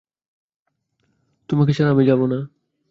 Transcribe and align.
তোমাকে 1.49 1.71
ছাড়া 1.73 1.91
আমি 1.91 2.03
যাব 2.05 2.21
না। 2.25 2.39